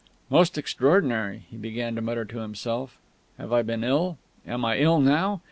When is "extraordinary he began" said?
0.57-1.93